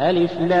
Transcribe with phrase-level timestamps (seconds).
[0.00, 0.52] ألف لام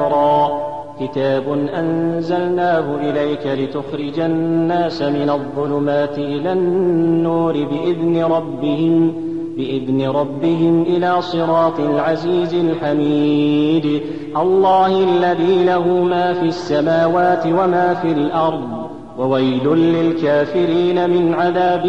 [0.00, 0.66] را.
[1.00, 9.12] كتاب أنزلناه إليك لتخرج الناس من الظلمات إلى النور بإذن ربهم
[9.56, 14.02] بإذن ربهم إلى صراط العزيز الحميد.
[14.36, 18.86] الله الذي له ما في السماوات وما في الأرض.
[19.18, 21.82] وويل للكافرين من عذاب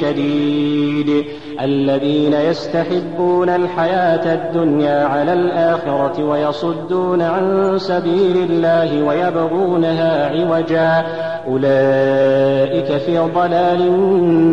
[0.00, 1.24] شديد.
[1.64, 11.04] الذين يستحبون الحياة الدنيا على الآخرة ويصدون عن سبيل الله ويبغونها عوجا.
[11.48, 13.90] أولئك في ضلال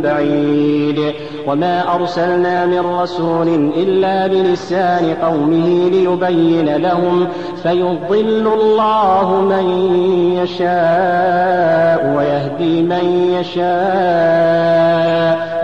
[0.01, 1.13] بعيد.
[1.47, 7.27] وما أرسلنا من رسول إلا بلسان قومه ليبين لهم.
[7.63, 9.65] فيضل الله من
[10.43, 14.76] يشاء ويهدي من يشاء.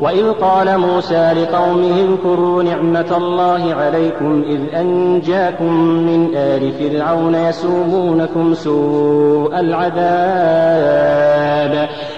[0.00, 9.60] وإذ قال موسى لقومه اذكروا نعمة الله عليكم إذ أنجاكم من آل فرعون يسومونكم سوء
[9.60, 11.14] العذاب.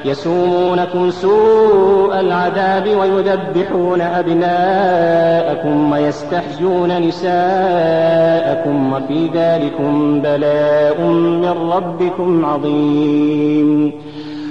[0.04, 13.92] يسومونكم سوء العذاب ويذبحون أبناءكم ويستحيون نساءكم وفي ذلكم بلاء من ربكم عظيم.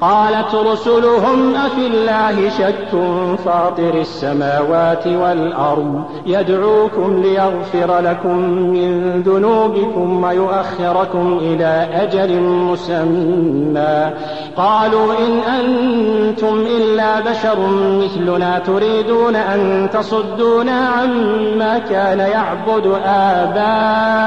[0.00, 2.88] قالت رسلهم أفي الله شك
[3.44, 14.10] فاطر السماوات والأرض يدعوكم ليغفر لكم من ذنوبكم ويؤخركم إلى أجل مسمى.
[14.56, 17.58] قالوا إن أنتم إلا بشر
[18.02, 24.24] مثلنا تريدون أن تصدونا عما كان يعبد آباؤنا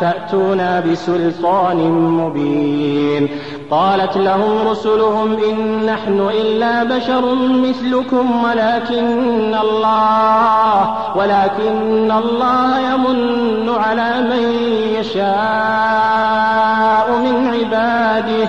[0.00, 3.28] فأتونا بسلطان مبين.
[3.70, 14.52] قالت لهم رسلهم إن نحن إلا بشر مثلكم ولكن الله ولكن الله يمن على من
[14.98, 15.24] يشاء
[17.18, 18.48] من عباده.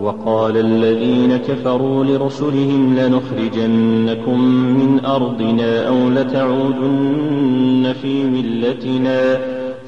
[0.00, 9.40] وقال الذين كفروا لرسلهم لنخرجنكم من أرضنا أو لتعودن في ملتنا.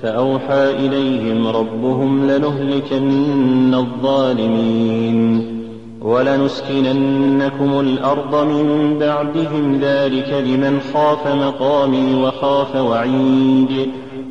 [0.03, 5.53] فأوحى إليهم ربهم لنهلكن الظالمين.
[6.03, 13.91] ولنسكننكم الأرض من بعدهم ذلك لمن خاف مقامي وخاف وعيد.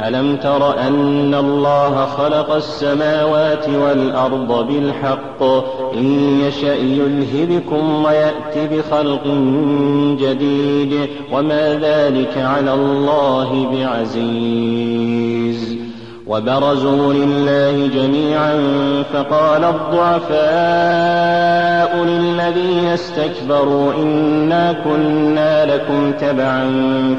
[0.00, 5.42] ألم تر أن الله خلق السماوات والأرض بالحق؟
[5.94, 9.24] إن يشأ يلهبكم ويأت بخلق
[10.20, 11.08] جديد.
[11.32, 15.76] وما ذلك على الله بعزيز.
[16.26, 18.62] وبرزوا لله جميعا
[19.12, 20.36] فقال الضعفاء
[22.04, 26.64] للذين استكبروا إنا كنا لكم تبعا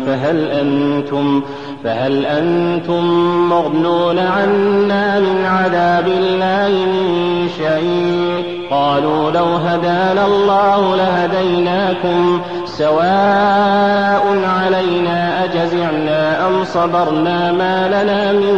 [0.06, 1.42] فهل أنتم
[1.84, 3.04] فهل أنتم
[3.50, 16.48] مغنون عنا من عذاب الله من شيء؟ قالوا لو هدانا الله لهديناكم سواء علينا أجزعنا
[16.48, 18.56] أم صبرنا ما لنا من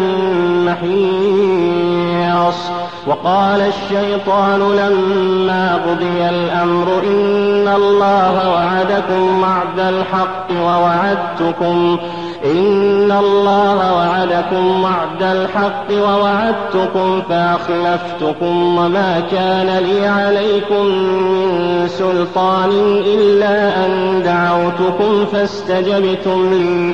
[0.66, 2.60] محيص.
[3.08, 11.98] وقال الشيطان لما قضي الأمر إن الله وعدكم وعد الحق ووعدتكم.
[12.46, 22.70] إن الله وعدكم وعد الحق ووعدتكم فأخلفتكم وما كان لي عليكم من سلطان
[23.06, 26.94] إلا أن دعوتكم فاستجبتم لي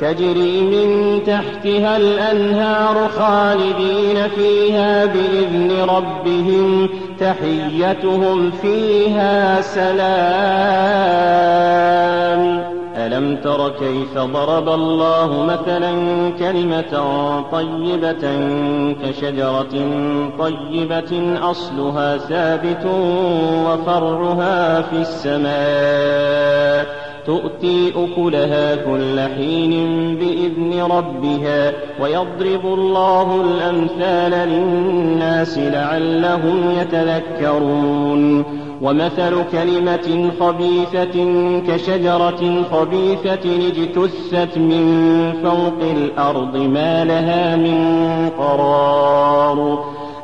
[0.00, 6.88] تجري من تحتها الأنهار خالدين فيها بإذن ربهم
[7.20, 9.96] تحيتهم فيها سلام.
[12.96, 15.92] ألم تر كيف ضرب الله مثلا
[16.38, 16.94] كلمة
[17.52, 18.48] طيبة
[19.04, 19.74] كشجرة
[20.38, 22.86] طيبة أصلها ثابت
[23.66, 27.05] وفرعها في السماء.
[27.26, 29.70] تؤتي أكلها كل حين
[30.16, 38.44] بإذن ربها ويضرب الله الأمثال للناس لعلهم يتذكرون.
[38.82, 41.16] ومثل كلمة خبيثة
[41.68, 49.95] كشجرة خبيثة اجتثت من فوق الأرض ما لها من قرار.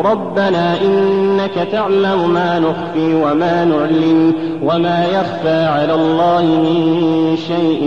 [0.00, 7.80] ربنا إنك تعلم ما نخفي وما نعلن وما يخفى على الله من شيء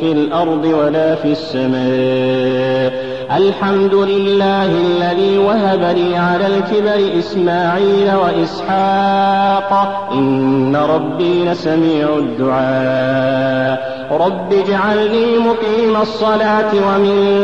[0.00, 3.13] في الأرض ولا في السماء.
[3.32, 10.08] الحمد لله الذي وهب لي على الكبر إسماعيل وإسحاق.
[10.12, 13.94] إن ربي لسميع الدعاء.
[14.20, 17.42] رب اجعلني مقيم الصلاة ومن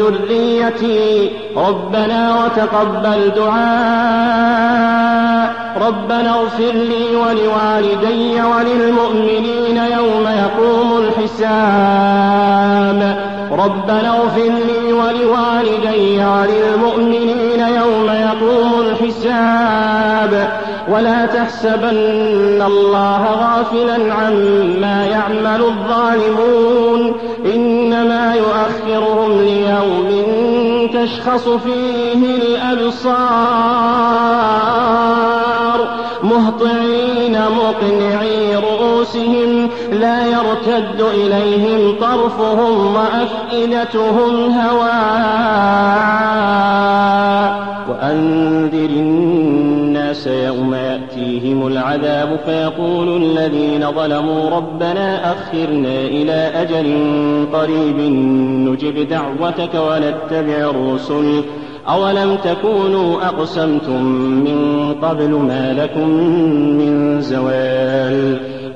[0.00, 1.30] ذريتي.
[1.56, 4.68] ربنا وتقبل دعاء.
[5.88, 11.98] ربنا اغفر لي ولوالدي وللمؤمنين يوم يقوم الحساب.
[13.58, 20.58] ربنا اغفر لي ولوالدي وللمؤمنين يوم يقوم الحساب.
[20.88, 27.14] ولا تحسبن الله غافلا عما يعمل الظالمون.
[27.54, 30.08] إنما يؤخرهم ليوم
[30.94, 33.18] تشخص فيه الأبصار.
[36.22, 38.17] مهطعين مقنعي رؤوسهم لا
[40.78, 44.88] يرتد إليهم طرفهم وأفئدتهم هواء.
[47.90, 56.96] وأنذر الناس يوم يأتيهم العذاب فيقول الذين ظلموا ربنا أخرنا إلى أجل
[57.52, 57.98] قريب
[58.68, 61.42] نجب دعوتك ونتبع الرسل.
[61.88, 64.02] أولم تكونوا أقسمتم
[64.44, 66.08] من قبل ما لكم
[66.78, 68.57] من زوال؟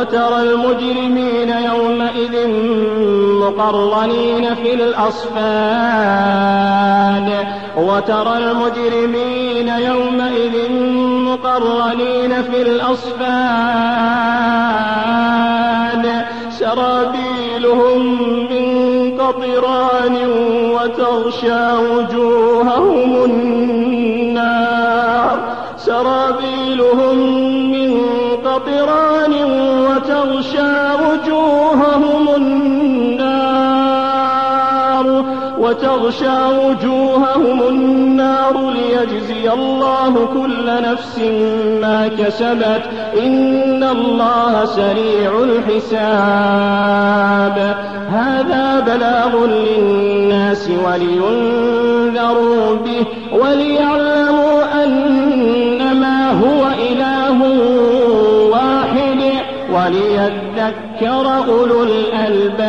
[0.00, 2.48] وترى المجرمين يومئذ
[3.40, 5.36] مقرنين في الأصفاد.
[7.76, 10.72] وترى المجرمين يومئذ
[11.30, 13.26] مقرنين في الأصفاد.
[16.50, 17.98] سرابيلهم
[18.52, 18.66] من
[19.20, 20.16] قطران
[20.74, 25.05] وتغشى وجوههم النار.
[25.86, 27.16] سرابيلهم
[27.70, 27.90] من
[28.44, 29.34] قطران
[29.86, 33.46] وتغشى وجوههم النار
[35.58, 41.18] وتغشى وجوههم النار ليجزي الله كل نفس
[41.80, 42.82] ما كسبت.
[43.22, 46.76] إن الله سريع الحساب.
[48.10, 55.25] هذا بلاغ للناس ولينذروا به وليعلموا أنما
[59.86, 62.66] وليذكر أولو الألباب.